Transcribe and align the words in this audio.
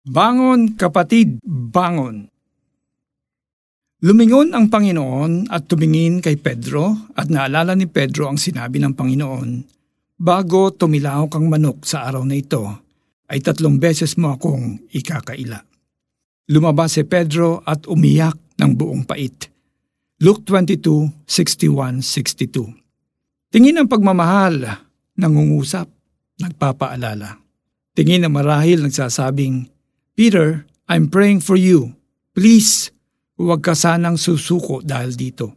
Bangon 0.00 0.80
kapatid, 0.80 1.44
bangon! 1.44 2.24
Lumingon 4.00 4.56
ang 4.56 4.72
Panginoon 4.72 5.52
at 5.52 5.68
tumingin 5.68 6.24
kay 6.24 6.40
Pedro 6.40 7.12
at 7.12 7.28
naalala 7.28 7.76
ni 7.76 7.84
Pedro 7.84 8.32
ang 8.32 8.40
sinabi 8.40 8.80
ng 8.80 8.96
Panginoon, 8.96 9.50
Bago 10.16 10.72
tumilaw 10.72 11.28
kang 11.28 11.52
manok 11.52 11.84
sa 11.84 12.08
araw 12.08 12.24
na 12.24 12.40
ito, 12.40 12.64
ay 13.28 13.44
tatlong 13.44 13.76
beses 13.76 14.16
mo 14.16 14.32
akong 14.32 14.88
ikakaila. 14.88 15.60
Lumabas 16.48 16.96
si 16.96 17.04
Pedro 17.04 17.60
at 17.60 17.84
umiyak 17.84 18.56
ng 18.56 18.72
buong 18.72 19.04
pait. 19.04 19.52
Luke 20.24 20.48
22, 20.48 21.28
61-62 21.28 23.52
Tingin 23.52 23.76
ang 23.76 23.88
pagmamahal, 23.88 24.64
nangungusap, 25.20 25.92
nagpapaalala. 26.40 27.36
Tingin 27.92 28.24
ang 28.24 28.32
marahil 28.32 28.80
nagsasabing, 28.80 29.79
Peter, 30.18 30.68
I'm 30.90 31.08
praying 31.08 31.40
for 31.40 31.56
you. 31.56 31.94
Please, 32.36 32.92
huwag 33.40 33.64
ka 33.64 33.72
sanang 33.72 34.20
susuko 34.20 34.84
dahil 34.84 35.16
dito. 35.16 35.56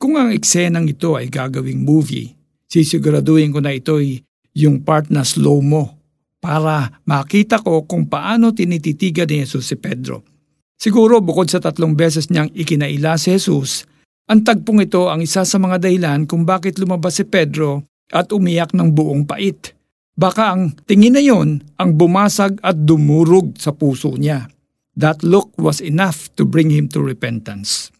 Kung 0.00 0.16
ang 0.16 0.32
eksenang 0.32 0.88
ito 0.88 1.16
ay 1.16 1.28
gagawing 1.28 1.84
movie, 1.84 2.32
sisiguraduhin 2.68 3.52
ko 3.52 3.60
na 3.60 3.76
ito'y 3.76 4.24
yung 4.56 4.80
part 4.80 5.12
na 5.12 5.24
slow 5.24 5.60
mo 5.60 5.96
para 6.40 7.02
makita 7.04 7.60
ko 7.60 7.84
kung 7.84 8.08
paano 8.08 8.52
tinititigan 8.56 9.28
ni 9.28 9.44
Jesus 9.44 9.68
si 9.68 9.76
Pedro. 9.76 10.24
Siguro 10.76 11.20
bukod 11.20 11.48
sa 11.48 11.60
tatlong 11.60 11.92
beses 11.96 12.28
niyang 12.32 12.52
ikinaila 12.52 13.20
si 13.20 13.36
Jesus, 13.36 13.84
ang 14.26 14.42
tagpong 14.42 14.82
ito 14.84 15.06
ang 15.06 15.20
isa 15.20 15.44
sa 15.44 15.58
mga 15.60 15.86
dahilan 15.86 16.24
kung 16.24 16.48
bakit 16.48 16.80
lumabas 16.82 17.20
si 17.20 17.24
Pedro 17.28 17.86
at 18.10 18.32
umiyak 18.32 18.72
ng 18.72 18.90
buong 18.90 19.28
pait. 19.28 19.75
Baka 20.16 20.56
ang 20.56 20.72
tingin 20.88 21.12
na 21.12 21.20
yon 21.20 21.60
ang 21.76 21.92
bumasag 22.00 22.56
at 22.64 22.88
dumurog 22.88 23.60
sa 23.60 23.76
puso 23.76 24.16
niya. 24.16 24.48
That 24.96 25.20
look 25.20 25.52
was 25.60 25.84
enough 25.84 26.32
to 26.40 26.48
bring 26.48 26.72
him 26.72 26.88
to 26.96 27.04
repentance. 27.04 27.92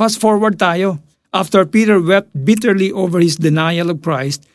Fast 0.00 0.16
forward 0.16 0.56
tayo. 0.56 1.04
After 1.36 1.68
Peter 1.68 2.00
wept 2.00 2.32
bitterly 2.32 2.88
over 2.88 3.20
his 3.20 3.36
denial 3.36 3.92
of 3.92 4.00
Christ, 4.00 4.48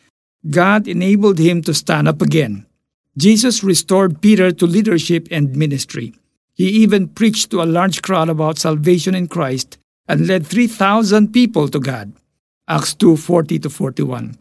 God 0.50 0.90
enabled 0.90 1.38
him 1.38 1.62
to 1.68 1.76
stand 1.76 2.10
up 2.10 2.18
again. 2.18 2.66
Jesus 3.14 3.62
restored 3.62 4.18
Peter 4.18 4.50
to 4.50 4.66
leadership 4.66 5.28
and 5.30 5.54
ministry. 5.54 6.16
He 6.58 6.82
even 6.82 7.06
preached 7.06 7.54
to 7.54 7.62
a 7.62 7.70
large 7.70 8.02
crowd 8.02 8.28
about 8.28 8.58
salvation 8.58 9.14
in 9.14 9.30
Christ 9.30 9.78
and 10.10 10.26
led 10.26 10.42
3,000 10.42 11.30
people 11.30 11.68
to 11.70 11.78
God. 11.78 12.10
Acts 12.66 12.98
2:40 12.98 13.62
to 13.62 13.70
41. 13.70 14.34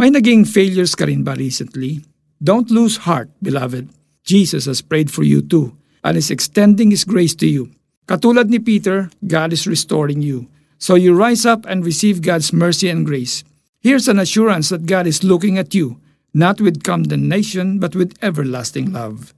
May 0.00 0.08
naging 0.08 0.48
failures 0.48 0.96
ka 0.96 1.04
rin 1.04 1.20
ba 1.20 1.36
recently? 1.36 2.00
Don't 2.40 2.72
lose 2.72 3.04
heart, 3.04 3.28
beloved. 3.44 3.92
Jesus 4.24 4.64
has 4.64 4.80
prayed 4.80 5.12
for 5.12 5.20
you 5.20 5.44
too 5.44 5.76
and 6.00 6.16
is 6.16 6.32
extending 6.32 6.88
His 6.88 7.04
grace 7.04 7.36
to 7.36 7.46
you. 7.46 7.68
Katulad 8.08 8.48
ni 8.48 8.56
Peter, 8.56 9.12
God 9.20 9.52
is 9.52 9.68
restoring 9.68 10.24
you. 10.24 10.48
So 10.80 10.96
you 10.96 11.12
rise 11.12 11.44
up 11.44 11.68
and 11.68 11.84
receive 11.84 12.24
God's 12.24 12.56
mercy 12.56 12.88
and 12.88 13.04
grace. 13.04 13.44
Here's 13.84 14.08
an 14.08 14.18
assurance 14.18 14.72
that 14.72 14.88
God 14.88 15.06
is 15.06 15.22
looking 15.22 15.60
at 15.60 15.76
you, 15.76 16.00
not 16.32 16.56
with 16.56 16.82
condemnation 16.82 17.76
but 17.76 17.92
with 17.92 18.16
everlasting 18.24 18.96
love. 18.96 19.36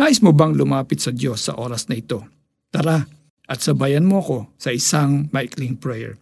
Nais 0.00 0.24
mo 0.24 0.32
bang 0.32 0.56
lumapit 0.56 1.04
sa 1.04 1.12
Diyos 1.12 1.44
sa 1.44 1.52
oras 1.60 1.92
na 1.92 2.00
ito? 2.00 2.24
Tara, 2.72 3.04
at 3.44 3.60
sabayan 3.60 4.08
mo 4.08 4.24
ko 4.24 4.38
sa 4.56 4.72
isang 4.72 5.28
maikling 5.28 5.76
prayer. 5.76 6.16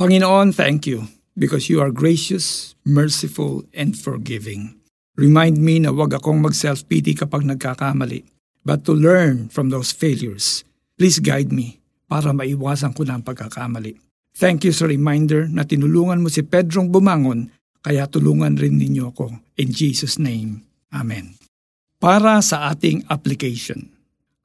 Panginoon, 0.00 0.56
thank 0.56 0.88
you 0.88 1.04
because 1.38 1.70
you 1.70 1.82
are 1.82 1.90
gracious, 1.90 2.74
merciful, 2.86 3.66
and 3.74 3.98
forgiving. 3.98 4.78
Remind 5.14 5.62
me 5.62 5.78
na 5.78 5.94
wag 5.94 6.14
akong 6.14 6.42
mag-self-pity 6.42 7.14
kapag 7.14 7.46
nagkakamali, 7.46 8.26
but 8.66 8.82
to 8.82 8.90
learn 8.90 9.46
from 9.50 9.70
those 9.70 9.94
failures. 9.94 10.66
Please 10.98 11.22
guide 11.22 11.54
me 11.54 11.78
para 12.10 12.34
maiwasan 12.34 12.94
ko 12.94 13.06
na 13.06 13.18
ang 13.18 13.24
pagkakamali. 13.26 13.98
Thank 14.34 14.66
you 14.66 14.74
sa 14.74 14.90
reminder 14.90 15.46
na 15.46 15.62
tinulungan 15.62 16.18
mo 16.18 16.26
si 16.26 16.42
Pedrong 16.42 16.90
bumangon, 16.90 17.54
kaya 17.86 18.10
tulungan 18.10 18.58
rin 18.58 18.82
ninyo 18.82 19.14
ako. 19.14 19.38
In 19.58 19.70
Jesus' 19.70 20.18
name, 20.18 20.66
Amen. 20.94 21.34
Para 21.98 22.38
sa 22.38 22.70
ating 22.70 23.10
application. 23.10 23.90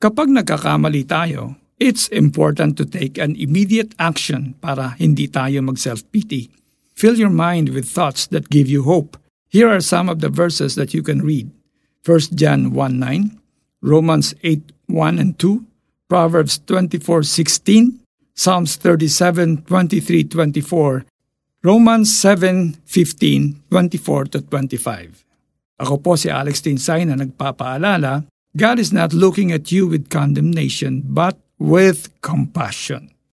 Kapag 0.02 0.34
nagkakamali 0.34 1.06
tayo, 1.06 1.62
it's 1.78 2.10
important 2.10 2.74
to 2.74 2.84
take 2.90 3.22
an 3.22 3.38
immediate 3.38 3.94
action 4.02 4.58
para 4.58 4.98
hindi 4.98 5.30
tayo 5.30 5.62
mag-self-pity. 5.62 6.59
Fill 7.00 7.16
your 7.16 7.32
mind 7.32 7.72
with 7.72 7.88
thoughts 7.88 8.28
that 8.28 8.52
give 8.52 8.68
you 8.68 8.84
hope. 8.84 9.16
Here 9.48 9.72
are 9.72 9.80
some 9.80 10.12
of 10.12 10.20
the 10.20 10.28
verses 10.28 10.76
that 10.76 10.92
you 10.92 11.00
can 11.00 11.24
read 11.24 11.48
1 12.04 12.36
John 12.36 12.76
1 12.76 13.00
9, 13.00 13.40
Romans 13.80 14.36
8 14.44 14.76
1 14.92 15.16
and 15.16 15.40
2, 15.40 15.64
Proverbs 16.12 16.60
24 16.68 17.24
16, 17.24 18.04
Psalms 18.36 18.76
37 18.76 19.64
23 19.64 20.28
24, 20.28 21.06
Romans 21.64 22.12
7 22.20 22.76
15 22.84 23.64
24 23.72 24.26
to 24.36 24.42
25. 24.44 25.24
Ako 25.80 26.04
po 26.04 26.20
si 26.20 26.28
Alex 26.28 26.60
Tinsay 26.60 27.08
na 27.08 27.16
nagpapaalala, 27.16 28.28
God 28.60 28.76
is 28.76 28.92
not 28.92 29.16
looking 29.16 29.56
at 29.56 29.72
you 29.72 29.88
with 29.88 30.12
condemnation 30.12 31.08
but 31.08 31.40
with 31.64 32.12
compassion. 32.20 33.16